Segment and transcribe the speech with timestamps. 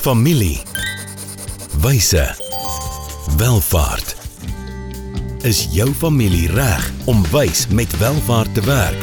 [0.00, 0.58] Familie.
[1.82, 2.34] Wyse.
[3.36, 4.16] Welvaart.
[5.44, 9.02] Is jou familie reg om wys met welvaart te werk?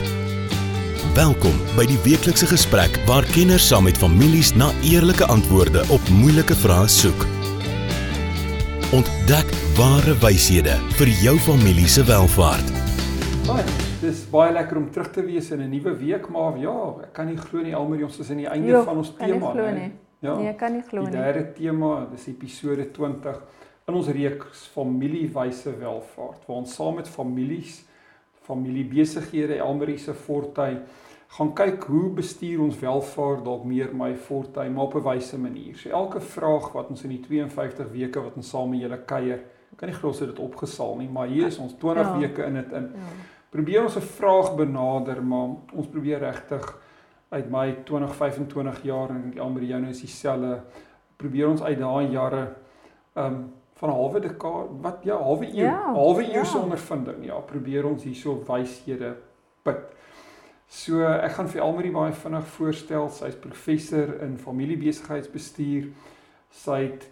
[1.13, 6.57] Welkom by die weeklikse gesprek waar kenners saam met families na eerlike antwoorde op moeilike
[6.64, 7.27] vrae soek.
[8.98, 12.73] Ontdek ware wyshede vir jou familie se welvaart.
[13.45, 13.70] Baie.
[14.02, 17.25] Dis baie lekker om terug te wees in 'n nuwe week, maar ja, ek kan
[17.25, 19.91] nie glo nie Elmarie, ons is aan die einde Jo, van ons tema, nie.
[20.20, 20.36] Ja.
[20.38, 21.18] Nee, ek kan nie glo Die nie.
[21.21, 23.42] derde tema, dis episode 20
[23.87, 27.86] in ons reeks familiewyse welvaart, waar ons saam met families,
[28.47, 30.79] familiebesighede, Elmarie se fortuin
[31.37, 35.75] gaan kyk hoe bestuur ons welvaart dalk meer my fortuin maar op 'n wyse manier.
[35.78, 39.39] So elke vraag wat ons in die 52 weke wat ons saam met julle kuier,
[39.75, 42.17] kan nie glo ons het dit opgesaal nie, maar hier is ons 20 Ja.
[42.20, 42.92] weke in dit in.
[42.95, 43.00] Ja.
[43.50, 46.80] Probeer ons 'n vraag benader, maar ons probeer regtig
[47.30, 50.61] uit my 20, 25 jaar en die ander jou nou is dieselfde.
[51.17, 52.44] Probeer ons uit daai jare
[53.13, 53.45] ehm um,
[53.77, 56.44] van halwe dekade, wat ja, halwe eeu, Ja, halwe eeu ja.
[56.44, 57.25] se ondervinding.
[57.25, 59.11] Ja, probeer ons hierso wyshede
[59.61, 59.84] put.
[60.67, 63.09] So ek gaan vir Almarie baie vinnig voorstel.
[63.14, 65.91] Sy's professor in familiebesigheidsbestuur.
[66.50, 67.06] Sy het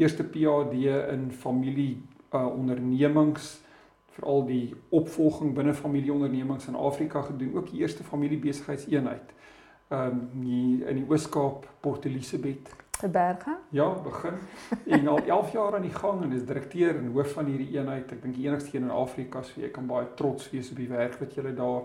[0.00, 2.00] eerste PhD in familie
[2.32, 3.58] uh, ondernemings
[4.18, 9.34] veral die opvolging binne familieondernemings in Afrika gedoen, ook die eerste familiebesigheidseenheid.
[9.88, 12.74] Ehm um, hier in die Oos-Kaap, Port Elizabeth.
[12.98, 13.54] Geberge?
[13.70, 14.34] Ja, begin
[14.86, 18.10] en al 11 jaar aan die gang en is direkteur en hoof van hierdie eenheid.
[18.12, 20.90] Ek dink die enigste een in Afrika, so jy kan baie trots wees op die
[20.90, 21.80] werk wat julle daar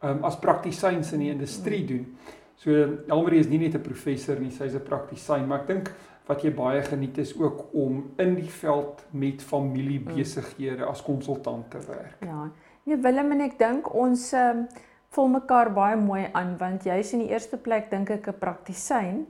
[0.00, 2.08] ehm um, as praktisyns in die industrie doen.
[2.56, 5.92] So Elmarie is nie net 'n professor nie, sy's 'n praktisyn, maar ek dink
[6.26, 11.78] wat jy baie geniet is ook om in die veld met familiebesighede as konsultant te
[11.86, 12.16] werk.
[12.20, 12.50] Ja.
[12.86, 14.66] Nee, Willem en ek dink ons um,
[15.14, 19.26] vul mekaar baie mooi aan want jy's in die eerste plek dink ek 'n praktisyn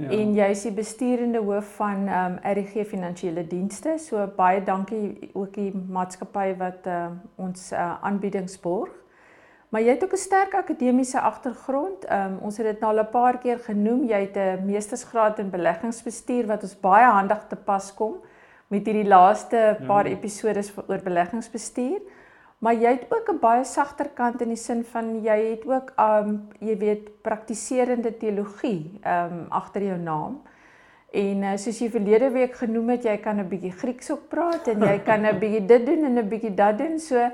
[0.00, 0.08] Ja.
[0.08, 3.98] en jy's die besturende hoof van um, RG Finansiële Dienste.
[3.98, 8.94] So baie dankie ook die maatskappy wat uh, ons uh, aanbiedings borg.
[9.70, 12.10] Maar jy het ook 'n sterk akademiese agtergrond.
[12.12, 14.04] Um, ons het dit nou al 'n paar keer genoem.
[14.04, 18.14] Jy het 'n meestersgraad in beleggingsbestuur wat ons baie handig te pas kom
[18.68, 20.12] met hierdie laaste paar Ja.
[20.16, 22.00] episodes vir- oor beleggingsbestuur.
[22.58, 25.92] Maar jy het ook 'n baie sagter kant in die sin van jy het ook
[25.98, 30.42] um jy weet praktiserende teologie um agter jou naam.
[31.12, 34.68] En uh, soos jy verlede week genoem het, jy kan 'n bietjie Grieks ook praat
[34.68, 36.98] en jy kan 'n bietjie dit doen en 'n bietjie dat doen.
[36.98, 37.30] So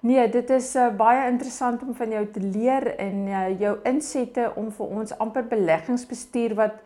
[0.00, 4.52] nee, dit is uh, baie interessant om van jou te leer en uh, jou insette
[4.56, 6.80] om vir ons amper beleggingsbestuur wat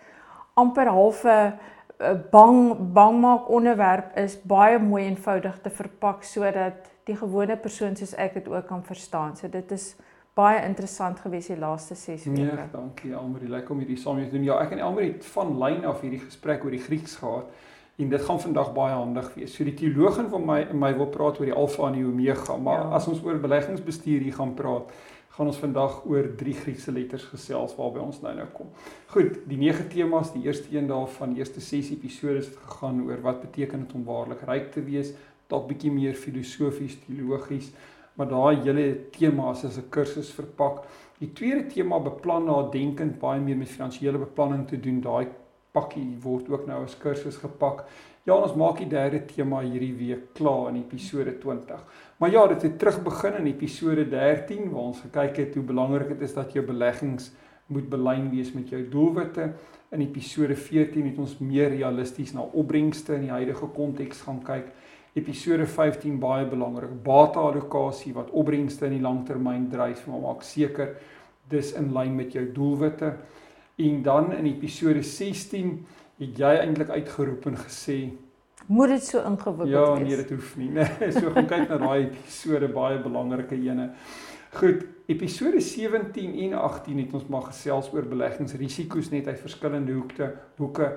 [0.54, 1.54] amper half 'n
[1.98, 7.96] 'n bang bang maak onderwerp is baie mooi eenvoudig te verpak sodat die gewone persoon
[7.96, 9.36] soos ek dit ook kan verstaan.
[9.36, 9.94] So dit is
[10.34, 12.40] baie interessant gewees die laaste 6 weke.
[12.40, 13.48] Nee, dankie Almarie.
[13.48, 14.44] Lekker om hierdie saam te doen.
[14.44, 17.44] Ja, ek en Almarie het van lyn af hierdie gesprek oor die Grieks gehad
[17.96, 19.54] en dit gaan vandag baie handig wees.
[19.54, 22.56] So die teoloog van my in my wil praat oor die alfa en die omega,
[22.56, 22.90] maar Ja.
[22.90, 24.90] as ons oor beleggingsbestuur hier gaan praat,
[25.28, 28.66] gaan ons vandag oor drie Griekse letters gesels waarby ons nou nou kom.
[29.06, 33.20] Goed, die nege temas, die eerste een daarvan, die eerste 6 episode het gegaan oor
[33.22, 35.12] wat beteken dit om waarlik ryk te wees,
[35.48, 37.72] dalk bietjie meer filosofies, teologies,
[38.14, 40.84] maar daai hele temas is 'n kursus verpak.
[41.18, 45.00] Die tweede tema beplan nadenkend baie meer met finansiële beplanning te doen.
[45.00, 45.26] Daai
[45.74, 47.84] pakkie word ook nou as kursus gepak.
[48.24, 51.80] Ja, ons maak die derde tema hierdie week klaar in episode 20.
[52.22, 56.14] Maar ja, dit het terug begin in episode 13 waar ons gekyk het hoe belangrik
[56.14, 57.32] dit is dat jou beleggings
[57.66, 59.50] moet belyn wees met jou doelwitte.
[59.92, 64.72] In episode 14 het ons meer realisties na opbrengste in die huidige konteks gaan kyk.
[65.14, 70.96] Episode 15 baie belangrik, bate-allokasie wat opbrengste in die langtermyn dryf, maar maak seker
[71.52, 73.12] dis in lyn met jou doelwitte.
[73.76, 75.86] En dan in episode 16
[76.18, 78.12] het jy eintlik uitgeroep en gesê,
[78.66, 80.08] Moet dit so ingewikkeld ja, wees?
[80.08, 80.68] nee, dit hoef nie.
[80.72, 83.90] Nee, so gaan kyk na daai episode, baie belangrike ene.
[84.54, 90.30] Goed, episode 17 en 18 het ons maar gesels oor beleggingsrisiko's net uit verskillende hoekte,
[90.56, 90.92] hoeke.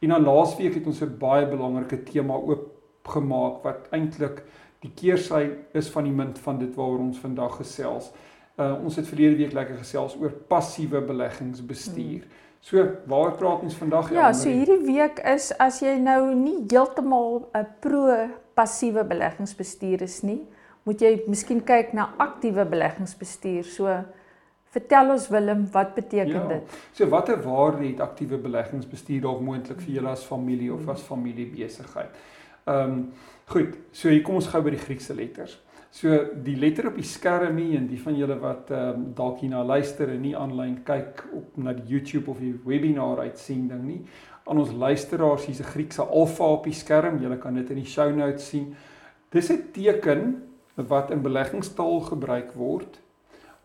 [0.00, 4.42] En dan laasweek het ons 'n baie belangrike tema oopgemaak wat eintlik
[4.80, 8.10] die keersy is van die munt van dit waaroor ons vandag gesels.
[8.60, 12.26] Uh ons het verlede week lekker gesels oor passiewe beleggingsbestuur.
[12.62, 14.12] So, waaroor praat ons vandag?
[14.14, 20.22] Ja, so hierdie week is as jy nou nie heeltemal 'n pro passiewe beleggingsbestuur is
[20.22, 20.42] nie,
[20.84, 23.64] moet jy miskien kyk na aktiewe beleggingsbestuur.
[23.64, 24.04] So
[24.72, 26.46] vertel ons Willem, wat beteken Ja.
[26.48, 26.62] dit?
[26.92, 32.10] So watter waarde het aktiewe beleggingsbestuur dalk moontlik vir julle as familie of as familiebesigheid?
[32.66, 33.12] Ehm um,
[33.46, 35.58] goed, so hier kom ons gou by die Griekse letters.
[35.92, 36.08] So
[36.44, 39.60] die letter op die skerm hier en die van julle wat ehm um, dalk hierna
[39.62, 44.00] luister en nie aanlyn kyk op na die YouTube of die webinar uitsending nie.
[44.44, 47.20] aan ons luisteraars, hier's 'n Griekse alfa op die skerm.
[47.22, 48.74] Julle kan dit in die show notes sien.
[49.30, 50.42] Dis 'n teken
[50.74, 53.00] wat in beleggingstaal gebruik word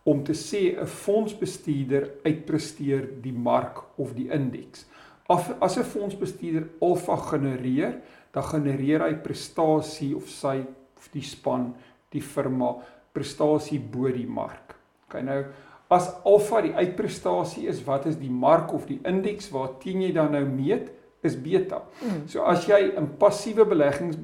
[0.04, 4.86] om te sê 'n fondsbestuurder uitpresteer die mark of die indeks.
[5.60, 8.00] As 'n fondsbestuurder alfa genereer,
[8.32, 10.66] dan genereer hy prestasie of sy
[10.98, 11.76] of die span,
[12.14, 12.76] die firma
[13.14, 14.76] prestasie bo die mark.
[15.08, 15.44] Okay, nou
[15.94, 20.34] as alfa die uitprestasie is, wat is die mark of die indeks waarteen jy dan
[20.36, 20.92] nou meet?
[21.26, 21.82] Is beta.
[22.04, 22.28] Mm.
[22.30, 24.18] So as jy 'n passiewe beleggings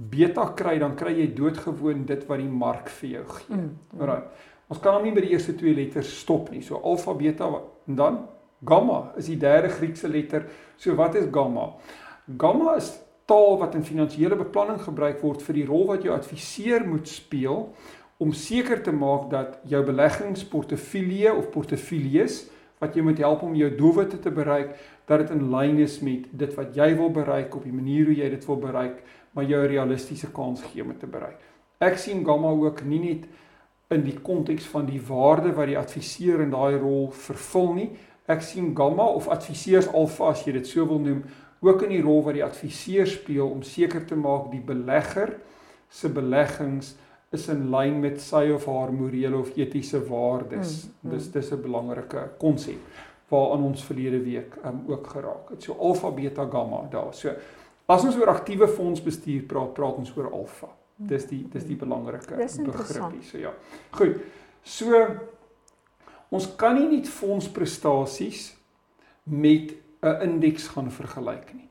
[0.00, 3.54] beta kry, dan kry jy doodgewoon dit wat die mark vir jou gee.
[3.54, 3.76] Mm.
[3.92, 4.00] Mm.
[4.00, 4.22] Alraai.
[4.70, 6.62] Ons kan hom nie by die eerste twee letters stop nie.
[6.62, 7.50] So alfa, beta
[7.88, 8.18] en dan
[8.64, 10.46] gamma is die derde Griekse letter.
[10.78, 11.74] So wat is gamma?
[12.38, 12.92] Gamma is
[13.30, 17.68] taal wat in finansiële beplanning gebruik word vir die rol wat jou adviseur moet speel
[18.20, 22.42] om seker te maak dat jou beleggingsportefeulje of portefeuilles
[22.80, 24.72] wat jou moet help om jou doelwitte te bereik,
[25.08, 28.16] dat dit in lyn is met dit wat jy wil bereik op die manier hoe
[28.16, 29.02] jy dit wil bereik,
[29.36, 31.38] maar jou 'n realistiese kans gee om dit te bereik.
[31.80, 33.28] Ek sien gamma ook nie net
[33.90, 37.90] in die konteks van die waarde wat die adviseur in daai rol vervul nie.
[38.26, 41.24] Ek sien gamma of adviseurs alfa as jy dit so wil noem,
[41.60, 45.36] ook in die rol wat die adviseur speel om seker te maak die belegger
[45.90, 46.94] se beleggings
[47.30, 50.86] is in lyn met sy of haar morele of etiese waardes.
[50.86, 51.14] Mm, mm.
[51.14, 55.62] Dis dis 'n belangrike konsep waaraan ons verlede week um, ook geraak het.
[55.62, 57.14] So alfa, beta, gamma daar.
[57.14, 57.30] So
[57.86, 60.68] as ons oor aktiewe fondsbestuur praat, praat ons oor alfa.
[60.96, 63.22] Dis die dis die belangrike begrip hier.
[63.22, 63.52] So ja.
[63.90, 64.18] Goed.
[64.62, 65.06] So
[66.30, 68.56] ons kan nie net fondsprestasies
[69.24, 71.68] met 'n indeks gaan vergelyk nie.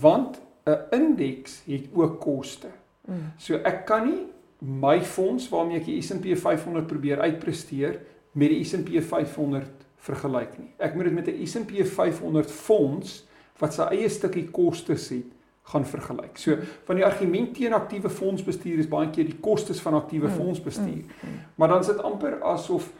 [0.00, 2.68] Want 'n indeks het ook koste.
[3.04, 3.32] Mm.
[3.36, 4.26] So ek kan nie
[4.58, 8.00] my fonds waarmee ek die S&P 500 probeer uitpresteer
[8.32, 10.70] met die S&P 500 vergelyk nie.
[10.78, 13.26] Ek moet dit met 'n S&P 500 fonds
[13.58, 15.32] wat sy eie stukkie kostes het
[15.62, 16.38] gaan vergelyk.
[16.38, 20.34] So van die argument teen aktiewe fondsbestuur is baie keer die kostes van aktiewe mm.
[20.34, 21.04] fondsbestuur.
[21.04, 21.40] Mm.
[21.54, 22.92] Maar dan is dit amper asof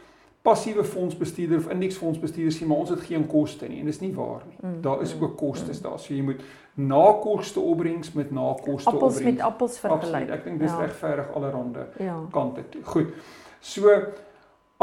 [0.47, 4.45] passiewe fondsbestuurder of indeksfondsbestuurder sê maar ons het geen koste nie en dis nie waar
[4.47, 4.57] nie.
[4.61, 5.83] Mm, daar is ook kostes mm.
[5.87, 5.99] daar.
[5.99, 6.43] So jy moet
[6.77, 9.17] na koste opbrengs met na koste opbrengs.
[9.17, 10.31] Appels met appels vergelyk.
[10.37, 10.85] Ek dink dis ja.
[10.85, 12.19] regverdig allerhande ja.
[12.31, 12.83] kante toe.
[12.93, 13.11] Goed.
[13.59, 13.91] So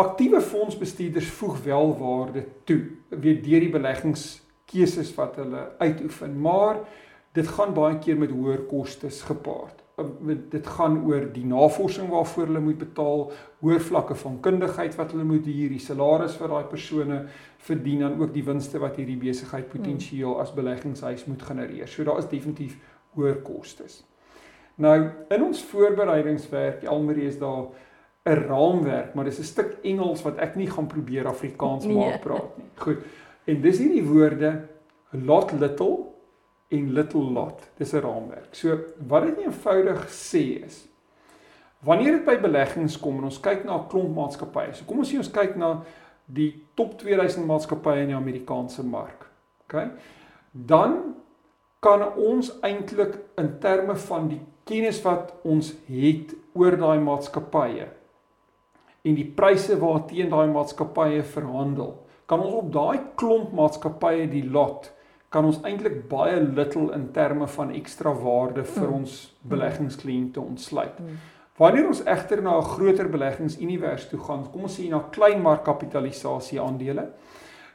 [0.00, 6.82] aktiewe fondsbestuurders voeg wel waarde toe weet deur die beleggingskeuses wat hulle uitoefen, maar
[7.38, 9.83] dit gaan baie keer met hoër kostes gepaard
[10.50, 13.29] dit gaan oor die navorsing waarvoor hulle moet betaal,
[13.62, 17.20] hoër vlakke van kundigheid wat hulle moet hier, die salaris vir daai persone
[17.69, 21.88] verdien en ook die winste wat hierdie besigheid potensieel as beleggingshuis moet genereer.
[21.88, 22.75] So daar is definitief
[23.14, 24.02] hoër kostes.
[24.82, 24.96] Nou
[25.31, 27.70] in ons voorbereidingswerk, Elmarie is daar
[28.26, 31.97] 'n raamwerk, maar dis 'n stuk Engels wat ek nie gaan probeer Afrikaans nee.
[31.97, 32.67] maak praat nie.
[32.75, 32.99] Goed.
[33.44, 34.69] En dis hierdie woorde
[35.11, 36.03] lot little
[36.75, 37.62] en little lot.
[37.79, 38.55] Dis 'n raamwerk.
[38.55, 38.79] So
[39.09, 40.85] wat dit eenvoudig sê is
[41.85, 44.75] wanneer dit by beleggings kom en ons kyk na 'n klomp maatskappye.
[44.75, 45.82] So kom ons sê ons kyk na
[46.26, 49.26] die top 2000 maatskappye in die Amerikaanse mark.
[49.65, 49.91] OK?
[50.53, 51.15] Dan
[51.81, 57.88] kan ons eintlik in terme van die kennis wat ons het oor daai maatskappye
[59.05, 61.91] en die pryse waarteen daai maatskappye verhandel,
[62.26, 64.88] kan ons op daai klomp maatskappye die lot
[65.34, 68.99] kan ons eintlik baie little in terme van ekstra waarde vir mm.
[69.00, 69.14] ons
[69.50, 71.00] beleggingskliënte ontsluit.
[71.02, 71.16] Mm.
[71.59, 76.61] Wanneer ons egter na 'n groter beleggingsunivers toe gaan, kom ons sê na klein markkapitalisasie
[76.61, 77.09] aandele,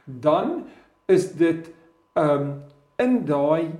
[0.04, 0.64] dan
[1.08, 1.70] is dit
[2.16, 2.62] ehm um,
[3.00, 3.72] in daai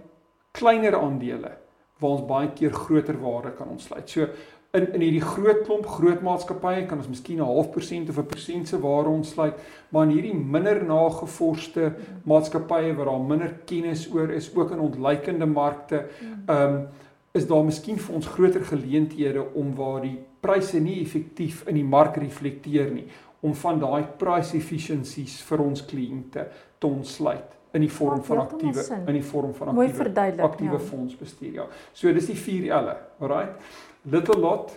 [0.57, 1.53] kleiner aandele
[2.01, 4.09] waar ons baie keer groter waarde kan ontsluit.
[4.09, 4.29] So
[4.73, 8.27] in in hierdie groot klomp groot maatskappye kan ons miskien 'n half persent of 'n
[8.27, 9.55] persent se waarde ontsluit,
[9.89, 11.93] maar in hierdie minder nagevorste
[12.25, 16.07] maatskappye waar daar minder kennis oor is, ook in ontleikende markte,
[16.47, 16.87] ehm um,
[17.33, 21.85] is daar miskien vir ons groter geleenthede om waar die pryse nie effektief in die
[21.85, 23.07] mark reflekteer nie,
[23.41, 26.47] om van daai price efficiencies vir ons kliënte
[26.79, 30.79] te ontsluit in die vorm van aktiewe in die vorm van aktiewe aktiewe ja.
[30.79, 31.67] fondsbestuur ja.
[31.93, 33.55] So dis die 4 L'e, alright?
[34.03, 34.73] Little lot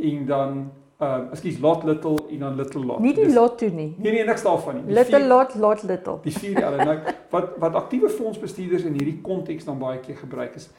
[0.00, 3.00] en dan uh ekskuus lot little en dan little lot.
[3.04, 3.94] Nie die lot toe nie.
[3.98, 4.86] Nee nee niks daarvan nie.
[4.88, 6.18] Die little vier, lot lot little.
[6.24, 6.96] Die vier alle nou
[7.30, 10.70] wat wat aktiewe fondsbestuurders in hierdie konteks dan baie keer gebruik is.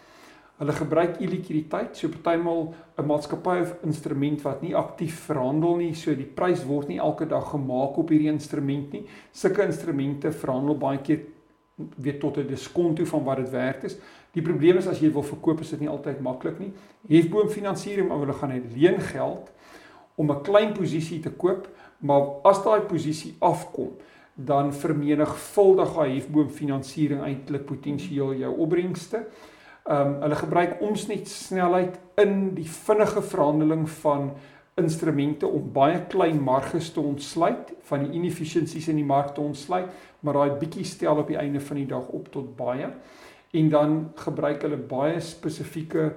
[0.58, 6.15] Hulle gebruik illiquiditeit, so partymal 'n maatskappy of instrument wat nie aktief verhandel nie, so
[6.15, 9.06] die prys word nie elke dag gemaak op hierdie instrument nie.
[9.32, 11.20] Sulke instrumente verhandel baie keer
[11.96, 13.98] weet tot 'n diskonto van wat dit werd is.
[14.31, 16.74] Die probleem is as jy wil verkoop is dit nie altyd maklik nie.
[17.07, 19.51] Hefboom finansiering maar hulle gaan net leen geld
[20.15, 23.91] om 'n klein posisie te koop, maar as daai posisie afkom,
[24.34, 29.25] dan vermenigvuldig daai hefboomfinansiering eintlik potensieel jou opbrengste.
[29.88, 34.31] Ehm um, hulle gebruik omsnet snelheid in die vinnige verhandeling van
[34.77, 39.89] instrumente om baie klein marges te ontsluit van die inefficiencies in die mark te ontsluit,
[40.22, 42.91] maar daai bietjie stel op die einde van die dag op tot baie.
[43.57, 46.12] En dan gebruik hulle baie spesifieke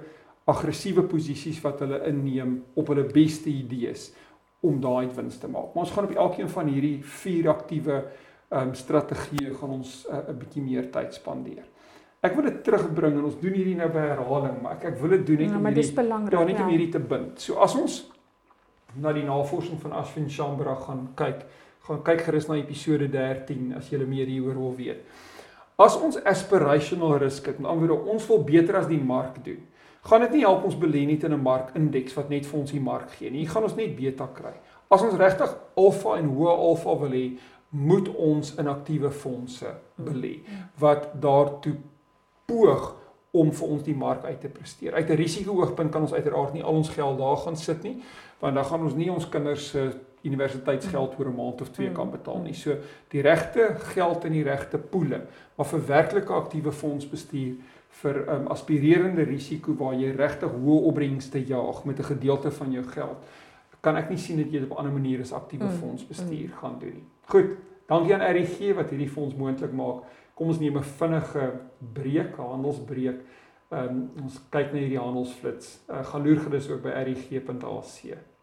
[0.51, 4.11] aggressiewe posisies wat hulle inneem op hulle beste idees
[4.61, 5.73] om daai wins te maak.
[5.73, 8.03] Maar ons gaan op elkeen van hierdie vier aktiewe
[8.51, 11.63] ehm um, strategieë gaan ons eh, 'n uh, bietjie meer tyd spandeer.
[12.21, 15.09] Ek wil dit terugbring en ons doen hierdie nou by herhaling, maar ek ek wil
[15.09, 16.67] dit doen net ja, om hierdie ja, net om ja.
[16.67, 17.39] hierdie te bind.
[17.39, 18.11] So as ons
[18.99, 21.45] na die navorsing van Ashwin Chambra gaan kyk,
[21.87, 25.05] gaan kyk gerus na episode 13 as jy meer hieroor wil weet.
[25.81, 29.63] As ons aspirational risk het, met ander woorde ons wil beter as die mark doen,
[30.05, 32.79] gaan dit nie help ons belê net in 'n markindeks wat net vir ons die
[32.81, 33.39] mark gee nie.
[33.39, 34.53] Hier gaan ons net beta kry.
[34.89, 37.37] As ons regtig alfa en hoë alfa wil hê,
[37.71, 40.39] moet ons in aktiewe fondse belê
[40.79, 41.77] wat daartoe
[42.45, 43.00] poog
[43.31, 44.93] om vir ons die mark uit te presteer.
[44.93, 48.01] Uit 'n risiko-oogpunt kan ons uiteraard nie al ons geld daar gaan sit nie,
[48.39, 52.05] want dan gaan ons nie ons kinders se universiteitsgeld oor 'n maand of twee kan
[52.05, 52.11] mm.
[52.11, 52.53] betaal nie.
[52.53, 52.75] So
[53.07, 55.21] die regte geld in die regte poele,
[55.55, 57.55] maar vir werklike aktiewe fondsbestuur
[58.01, 62.83] vir um, aspirerende risiko waar jy regtig hoë opbrengste jaag met 'n gedeelte van jou
[62.83, 63.17] geld,
[63.81, 65.79] kan ek nie sien dat jy dit op 'n ander manier as aktiewe mm.
[65.81, 67.07] fondsbestuur gaan doen nie.
[67.25, 70.03] Goed, dankie aan RGG wat hierdie fonds moontlik maak.
[70.35, 73.21] Kom ons neem 'n vinnige breek, handelsbreek.
[73.71, 75.79] Ehm um, ons kyk na hierdie handelsflits.
[75.87, 78.17] Uh, gaan loer gerus ook by rg.ac.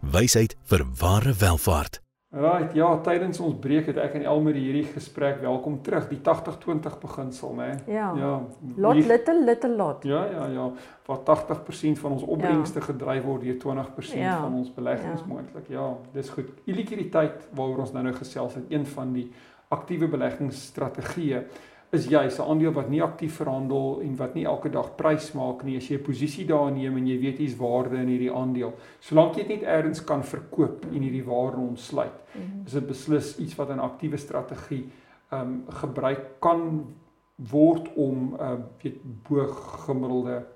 [0.00, 1.98] Wysheid vir ware welvaart.
[2.30, 6.98] Right, ja, tydens ons breek het ek en Elmer hierdie gesprek welkom terug, die 80-20
[7.00, 7.70] beginsel, né?
[7.88, 8.10] Ja.
[8.20, 8.32] Ja.
[8.76, 10.04] Lot little little lot.
[10.04, 10.66] Ja, ja, ja.
[11.08, 12.84] Waar 80% van ons opbrengste ja.
[12.90, 14.36] gedryf word deur 20% ja.
[14.44, 15.26] van ons beleggings ja.
[15.26, 15.70] moontlik.
[15.72, 16.52] Ja, dis goed.
[16.68, 19.26] Illiquiditeit waaroor ons nou nou gesels het, een van die
[19.74, 21.42] aktiewe beleggingsstrategieë
[21.90, 25.62] is juis 'n aandeel wat nie aktief verhandel en wat nie elke dag prys maak
[25.62, 25.76] nie.
[25.76, 29.36] As jy 'n posisie daar neem en jy weet hier's waarde in hierdie aandeel, solank
[29.36, 32.66] jy dit net elders kan verkoop en hierdie waarde ontsluit, mm -hmm.
[32.66, 34.88] is dit beslis iets wat 'n aktiewe strategie
[35.30, 36.94] ehm um, gebruik kan
[37.36, 38.52] word om 'n uh,
[38.82, 40.46] weet bo gemiddelde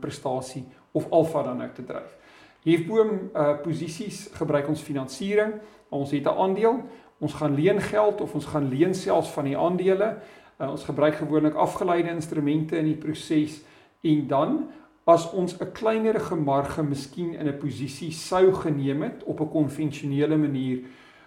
[0.00, 2.16] prestasie of alfa dan nou te dryf.
[2.62, 5.54] Hefboom uh posisies gebruik ons finansiering.
[5.88, 6.82] Ons het 'n aandeel,
[7.18, 10.16] ons gaan leen geld of ons gaan leen selfs van die aandele.
[10.58, 13.60] Uh, ons gebruik gewoonlik afgeleide instrumente in die proses
[14.06, 14.68] en dan
[15.08, 20.36] as ons 'n kleinerige marge miskien in 'n posisie sou geneem het op 'n konvensionele
[20.36, 20.78] manier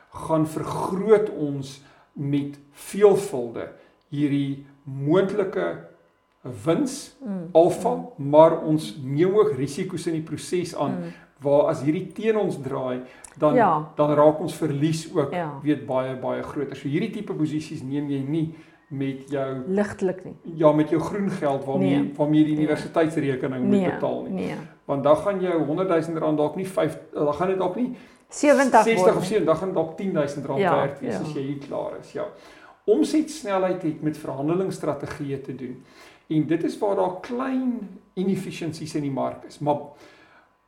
[0.09, 1.81] gaan vergroot ons
[2.13, 3.71] met veelvulde
[4.09, 5.87] hierdie moontlike
[6.65, 7.49] wins mm.
[7.51, 8.29] alfa mm.
[8.29, 11.13] maar ons neem ook risiko's in die proses aan mm.
[11.41, 13.01] Waar as hierdie teen ons draai
[13.37, 13.91] dan ja.
[13.95, 15.47] dan raak ons verlies ook ja.
[15.63, 16.75] weet baie baie groter.
[16.75, 18.45] So hierdie tipe posisies neem jy nie
[18.91, 20.35] met jou ligtelik nie.
[20.59, 22.13] Ja, met jou groen geld waarmee nee.
[22.17, 23.79] waarmee die universiteitsrekening nee.
[23.79, 24.33] moet betaal nie.
[24.33, 24.55] Nee.
[24.85, 27.95] Want dan gaan jou 100 000 rand dalk nie 5 dan gaan dit dalk nie
[28.29, 31.19] 70 60 of 70 dan gaan dalk 10 000 rand ja, werd wees ja.
[31.19, 32.11] as jy hier klaar is.
[32.11, 32.27] Ja.
[32.83, 35.83] Omsetsnelheid het met verhandelingsstrategieë te doen.
[36.27, 39.59] En dit is waar daar klein inefficiencies in die mark is.
[39.59, 39.77] Maar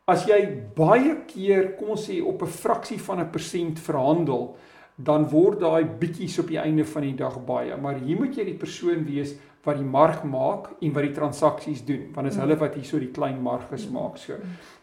[0.09, 0.39] as jy
[0.75, 4.55] baie keer, kom ons sê op 'n fraksie van 'n persent verhandel,
[4.95, 8.45] dan word daai bietjies op die einde van die dag baie, maar hier moet jy
[8.45, 12.57] die persoon wees wat die mark maak en wat die transaksies doen, want is hulle
[12.59, 14.17] wat hierso die klein marges maak.
[14.17, 14.35] So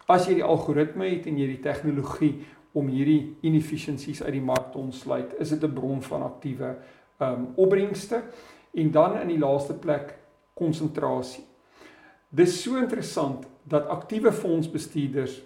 [0.08, 4.72] as jy die algoritme het en jy die tegnologie om hierdie inefficiencies uit die mark
[4.72, 6.76] te ontsluit, is dit 'n bron van aktiewe
[7.20, 8.22] ehm um, opbrengste
[8.74, 10.18] en dan in die laaste plek
[10.54, 11.44] konsentrasie.
[12.30, 15.40] Dis so interessant dat aktiewe fondsbestuurders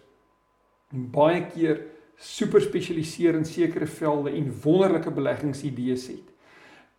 [0.93, 1.81] baie keer
[2.21, 6.27] super spesialiseer in sekere velde en wonderlike beleggingsidees het.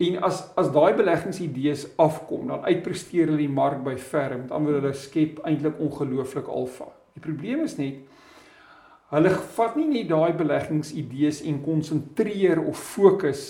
[0.01, 4.73] En as as daai beleggingsidees afkom, dan uitpresteer hulle die mark by ver, met ander
[4.73, 6.89] woorde hulle skep eintlik ongelooflik alfa.
[7.15, 8.01] Die probleem is net
[9.13, 13.43] hulle vat nie net daai beleggingsidees en konsentreer of fokus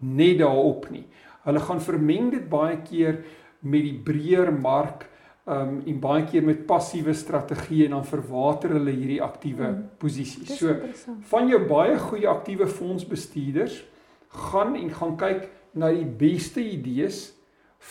[0.00, 1.04] net daarop nie.
[1.44, 3.20] Hulle gaan vermeng dit baie keer
[3.60, 5.04] met die breër mark
[5.48, 9.86] um en baie keer met passiewe strategieë en dan verwater hulle hierdie aktiewe hmm.
[9.98, 10.52] posisies.
[10.58, 10.74] So
[11.30, 13.80] van jou baie goeie aktiewe fondsbestuurders
[14.48, 17.30] gaan en gaan kyk na die beste idees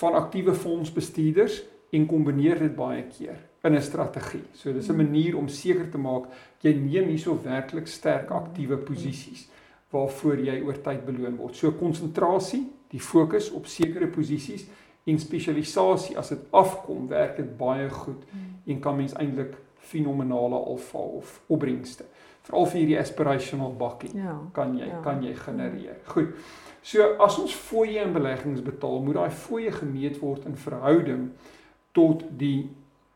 [0.02, 1.64] van aktiewe fondsbestuurders
[1.96, 4.44] en kombineer dit baie keer in 'n strategie.
[4.54, 6.26] So dis 'n manier om seker te maak
[6.62, 9.50] jy neem hierso werklik sterk aktiewe posisies
[9.92, 11.56] waarvoor jy oor tyd beloon word.
[11.56, 14.68] So konsentrasie, die fokus op sekere posisies
[15.08, 18.24] en spesialisasie as dit afkom, werk dit baie goed
[18.68, 19.56] en kan mens eintlik
[19.88, 22.04] fenomenale alfa of opbrengste
[22.48, 24.38] veral vir hierdie aspirational bakkie Ja.
[24.54, 25.02] kan jy ja.
[25.04, 26.00] kan jy genereer.
[26.14, 26.34] Goed.
[26.82, 31.32] So as ons fooie en beleggings betaal, moet daai fooie gemeet word in verhouding
[31.92, 32.70] tot die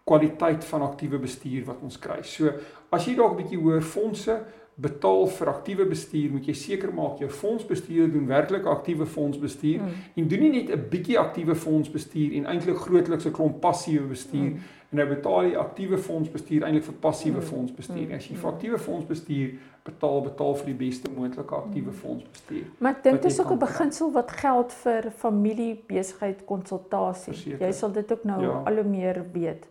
[0.03, 2.19] kwaliteit van aktiewe bestuur wat ons kry.
[2.23, 2.51] So
[2.91, 4.41] as jy dalk 'n bietjie hoër fondse
[4.75, 9.87] betaal vir aktiewe bestuur, moet jy seker maak jou fondsbestuurder doen werklik aktiewe fondsbestuur Mm.
[10.15, 14.41] en doen nie net 'n bietjie aktiewe fondsbestuur en eintlik grootliks 'n klomp passiewe bestuur
[14.49, 14.59] Mm.
[14.91, 17.41] en nou betaal jy aktiewe fondsbestuur eintlik vir passiewe Mm.
[17.43, 18.07] fondsbestuur.
[18.07, 18.13] Mm.
[18.15, 19.49] As jy vir aktiewe fondsbestuur
[19.85, 22.63] betaal, betaal vir die beste moontlike aktiewe fondsbestuur.
[22.79, 26.45] Maar ek dink wat dit is jy ook 'n beginsel wat geld vir familie besigheid
[26.45, 27.57] konsultasie.
[27.59, 28.61] Jy sal dit ook nou Ja.
[28.65, 29.67] al hoe meer weet.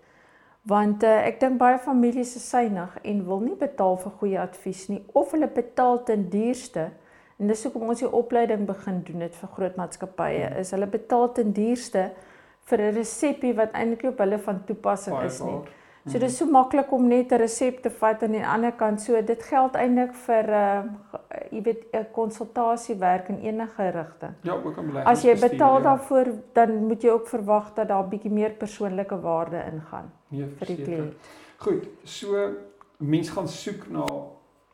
[0.68, 4.88] Want uh, ek dink baie families is synig en wil nie betaal vir goeie advies
[4.92, 6.90] nie of hulle betaal ten duurste.
[7.40, 10.58] En dis hoekom ons die opleiding begin doen dit vir groot maatskappye Hmm.
[10.60, 12.10] is hulle betaal ten duurste
[12.68, 15.60] vir 'n resepie wat eintlik op hulle van toepassing Baie is nie.
[16.08, 19.00] So dis so maklik om net 'n resep te vat aan die ander kant.
[19.00, 20.82] So dit geld eintlik vir 'n uh,
[21.50, 24.34] jy weet 'n konsultasiewerk in enige rigting.
[24.42, 25.10] Ja, ook aan beleggings.
[25.10, 25.82] As jy betaal ja.
[25.82, 30.48] daarvoor, dan moet jy ook verwag dat daar 'n bietjie meer persoonlike waarde ingaan nee,
[30.58, 31.30] vir die kliënt.
[31.60, 32.48] Goed, so
[33.00, 34.06] mens gaan soek na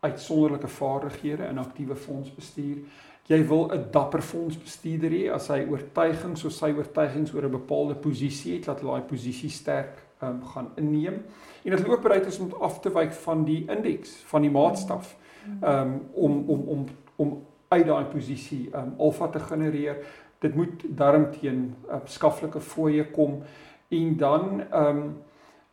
[0.07, 2.85] uitsonderlike vaardighede in aktiewe fondsbestuur.
[3.27, 7.95] Jy wil 'n dapper fondsbestuurder hê as hy oortuigings of sy oortuigings oor 'n bepaalde
[7.95, 11.25] posisie het, dat hy daai posisie sterk um, gaan inneem
[11.65, 14.51] en dat hy ook bereid is om af te wyk van die indeks, van die
[14.51, 15.17] maatstaf.
[15.63, 16.87] Um om om om
[17.17, 19.97] om uit daai posisie um alfa te genereer.
[20.39, 23.43] Dit moet darm teen uh, skaflike fooie kom
[23.89, 25.03] en dan um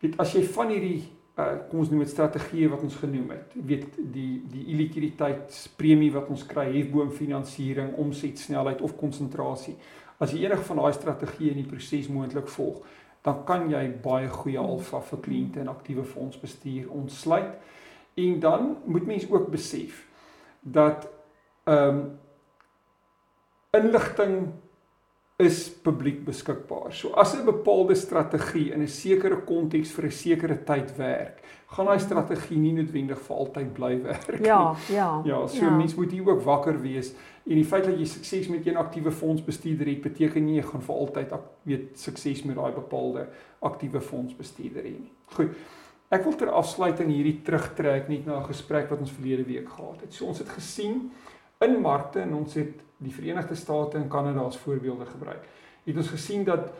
[0.03, 1.03] weet as jy van hierdie
[1.39, 3.53] uh, kom ons noem dit strategieë wat ons genoem het.
[3.57, 9.77] Jy weet die die illiquiditeitspremie wat ons kry, hefboomfinansiering, omsetsnelheid of konsentrasie.
[10.21, 12.83] As jy enige van daai strategieë in die proses moontlik volg,
[13.23, 17.55] dan kan jy baie goeie alfa vir kliënte en aktiewe fondsbestuur ontsluit.
[18.19, 20.03] En dan moet mens ook besef
[20.61, 21.07] dat
[21.63, 22.03] ehm um,
[23.73, 24.51] inligting
[25.43, 26.93] is publiek beskikbaar.
[26.93, 31.85] So as 'n bepaalde strategie in 'n sekere konteks vir 'n sekere tyd werk, gaan
[31.85, 34.47] daai strategie nie noodwendig vir altyd bly werk nie.
[34.47, 35.21] Ja, ja.
[35.25, 35.69] Ja, so ja.
[35.69, 39.11] mens moet hier ook wakker wees en die feit dat jy sukses met een aktiewe
[39.11, 43.27] fondsbestuurder het, beteken nie jy gaan vir altyd weet sukses met daai bepaalde
[43.59, 45.11] aktiewe fondsbestuurder hê nie.
[45.35, 45.49] Goed.
[46.13, 50.01] Ek wil ter afsluiting hierdie terugtrek net na 'n gesprek wat ons verlede week gehad
[50.01, 50.13] het.
[50.13, 51.11] So ons het gesien
[51.63, 55.45] in markte en ons het die Verenigde State en Kanada as voorbeelde gebruik.
[55.83, 56.71] Het ons gesien dat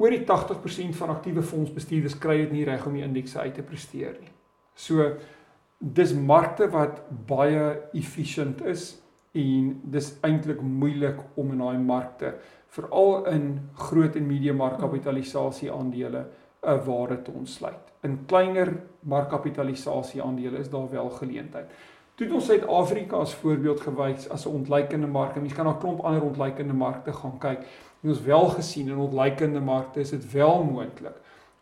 [0.00, 3.64] oor die 80% van aktiewe fondsbestuurders kry dit nie reg om die indekse uit te
[3.66, 4.32] presteer nie.
[4.74, 5.10] So
[5.78, 8.94] dis markte wat baie efficient is
[9.36, 12.34] en dis eintlik moeilik om in daai markte
[12.74, 13.46] veral in
[13.78, 16.26] groot en medium markkapitalisasie aandele
[16.62, 17.92] 'n waarde te ontsluit.
[18.02, 21.70] In kleiner markkapitalisasie aandele is daar wel geleentheid.
[22.20, 25.34] Toe het ons Suid-Afrika as voorbeeld gewys as 'n ontleikende mark.
[25.34, 27.60] En mens kan na 'n klomp ander ontleikende markte gaan kyk.
[28.02, 31.16] En ons wel gesien in ontleikende markte is dit wel moontlik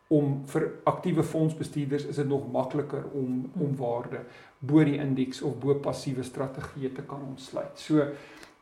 [0.07, 4.21] om vir aktiewe fondsbestuurders is dit nog makliker om om waarde
[4.59, 7.79] bo die indeks of bo passiewe strategieë te kan ontsluit.
[7.79, 8.07] So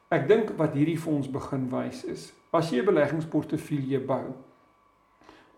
[0.08, 4.34] ek dink wat hierdie fonds begin wys is, as jy 'n beleggingsportefeulje bou,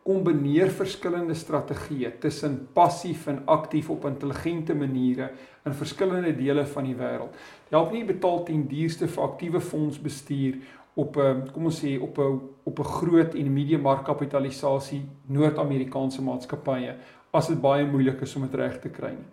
[0.09, 5.27] kombineer verskillende strategieë tussen passief en aktief op intelligente maniere
[5.69, 7.35] in verskillende dele van die wêreld.
[7.69, 10.57] Jy help nie betaal ten duurste vir aktiewe fondsbestuur
[10.99, 16.97] op 'n kom ons sê op 'n op 'n groot en medium markkapitalisasie Noord-Amerikaanse maatskappye
[17.33, 19.29] as dit baie moeilik is om dit reg te kry nie.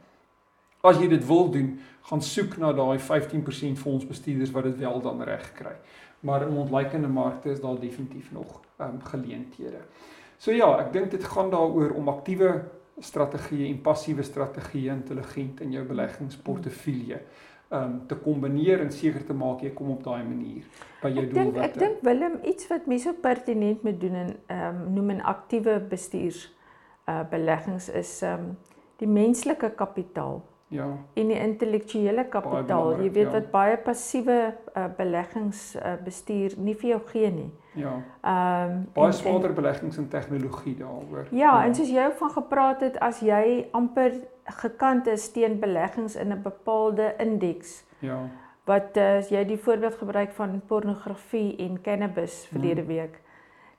[0.83, 5.21] As jy dit wil doen, gaan soek na daai 15% fondsbestuurders wat dit wel dan
[5.21, 5.75] reg kry.
[6.19, 9.81] Maar in ontleikende markte is daar definitief nog ehm um, geleenthede.
[10.37, 12.63] So ja, ek dink dit gaan daaroor om aktiewe
[12.99, 17.19] strategieë en passiewe strategieë intelligent in jou beleggingsportefeulje
[17.73, 20.65] ehm um, te kombineer en seker te maak jy kom op daai manier
[21.01, 21.65] by jou Ek dink doelwitte.
[21.65, 25.21] ek dink Willem iets wat mense ook pertinent moet doen en ehm um, noem 'n
[25.21, 26.53] aktiewe bestuurs
[27.09, 28.57] uh beleggings is ehm um,
[28.97, 32.95] die menslike kapitaal ja, en die intellektuele kapitaal.
[33.01, 33.33] Jy weet ja.
[33.37, 37.51] wat baie passiewe uh, beleggings uh, bestuur nie vir jou gee nie.
[37.75, 37.97] ja.
[38.21, 41.27] Ehm um, Baie swaarder beleggings in tegnologie daaroor.
[41.31, 44.15] Ja, en soos jy ook van gepraat het, as jy amper
[44.61, 48.19] gekant is teen beleggings in 'n bepaalde indeks, ja,
[48.65, 52.89] wat uh, jy die voorbeeld gebruik van pornografie en cannabis verlede hmm.
[52.89, 53.21] week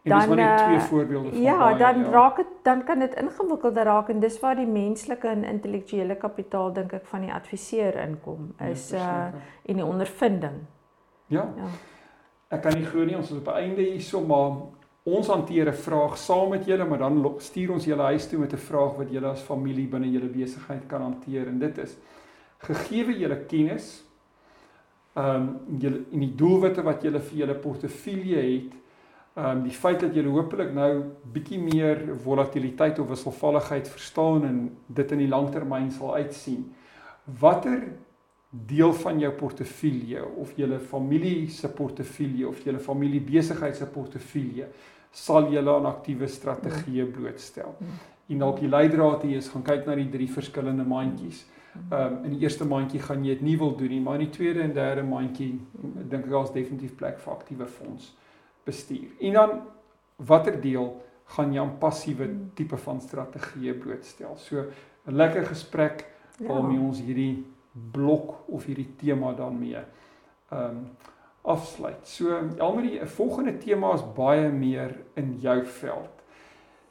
[0.09, 2.11] dan dis maar net twee voorbeelde van ja, baie, dan ja.
[2.11, 6.73] raak dit dan kan dit ingewikkelder raak en dis waar die menslike en intellektuele kapitaal
[6.73, 10.61] dink ek van die adviseur inkom ja, is ja, uh en die ondervinding.
[11.27, 11.43] Ja.
[11.57, 11.69] ja.
[12.55, 14.61] Ek kan nie glo nie ons is op einde hierso maar
[15.07, 18.53] ons hanteer 'n vraag saam met julle maar dan stuur ons julle huis toe met
[18.53, 21.97] 'n vraag wat julle as familie binne julle besigheid kan hanteer en dit is
[22.59, 24.05] gegeewe julle kennis
[25.15, 28.73] ehm um, julle en die doelwitte wat julle vir julle portefeulje het
[29.37, 30.91] ehm um, die feit dat jy hopelik nou
[31.33, 36.63] bietjie meer volatiliteit of wisselvalligheid verstaan en dit in die langtermyn sal uitsien.
[37.41, 37.83] Watter
[38.49, 44.71] deel van jou portefeulje of julle familie se portefeulje of julle familie besigheid se portefeulje
[45.13, 47.77] sal julle aan aktiewe strategieë blootstel.
[48.33, 51.45] En dalk die leidraad hier is gaan kyk na die drie verskillende mandjies.
[51.91, 54.31] Ehm um, in die eerste mandjie gaan jy dit nie wil doen nie, maar in
[54.31, 58.15] die tweede en derde mandjie dink ek daar's definitief plek vir aktiewe fonds
[58.67, 59.15] bestuur.
[59.21, 59.51] En dan
[60.27, 60.91] watter deel
[61.37, 64.37] gaan jy aan passiewe tipe van strategieë blootstel?
[64.37, 64.67] So
[65.07, 66.07] 'n lekker gesprek
[66.39, 66.47] ja.
[66.47, 67.47] waarmee ons hierdie
[67.93, 69.79] blok of hierdie tema dan mee
[70.51, 70.89] ehm um,
[71.47, 72.09] afsluit.
[72.09, 76.23] So Elmarie, 'n volgende tema is baie meer in jou veld.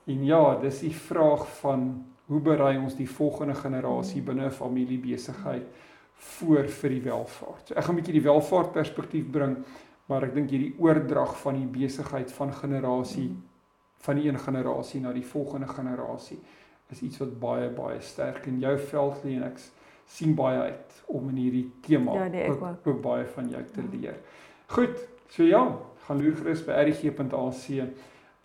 [0.06, 4.26] En ja, dis die vraag van hoe berei ons die volgende generasie mm.
[4.26, 5.66] binne 'n familiebesigheid
[6.14, 7.68] voor vir die welvaart.
[7.68, 9.58] So ek gaan 'n bietjie die welvaart perspektief bring
[10.06, 13.32] maar ek dink hierdie oordrag van die besigheid van generasie
[14.06, 16.38] van die een generasie na die volgende generasie
[16.94, 19.62] is iets wat baie baie sterk in jou veld lê en ek
[20.06, 23.64] sien baie uit om in hierdie tema ja, nee, ook, ook, ook baie van jou
[23.74, 24.20] te leer.
[24.68, 25.64] Goed, so ja,
[26.06, 27.66] gaan loer gerus by rg.ac.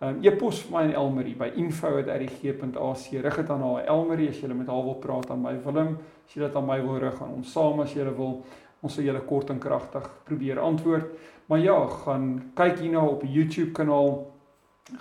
[0.01, 3.03] Um, e-pos vir my en Elmarie by info@rg.ac.
[3.21, 6.33] Rig dit aan haar Elmarie as jy met haar wil praat aan my Willem, as
[6.33, 8.39] jy dit aan my wil rig aan ons saam as jy wil.
[8.81, 11.05] Ons sal julle kort en kragtig probeer antwoord.
[11.45, 14.31] Maar ja, gaan kyk hierna op die YouTube kanaal.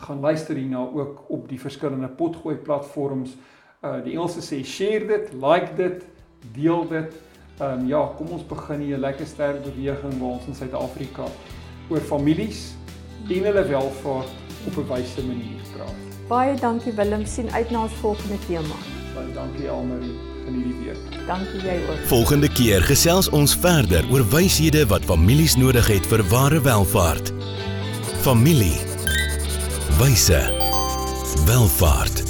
[0.04, 3.36] Gaan luister hierna ook op die verskillende potgooi platforms.
[3.80, 6.04] Uh die Engelse sê share dit, like dit,
[6.52, 7.16] deel dit.
[7.60, 11.24] Ehm um, ja, kom ons begin hier 'n lekker sterk beweging waar ons in Suid-Afrika
[11.90, 12.74] oor families
[13.28, 14.32] en hulle welvaart
[14.66, 16.00] op 'n wyse manier praat.
[16.28, 18.76] Baie dankie Willem, sien uit na ons volgende tema.
[19.14, 21.18] Baie dankie Almarie in hierdie week.
[21.26, 22.06] Dankie jy ook.
[22.10, 27.32] Volgende keer gesels ons verder oor wyshede wat families nodig het vir ware welvaart.
[28.24, 28.76] Familie.
[30.00, 30.42] Wyse.
[31.46, 32.29] Welvaart.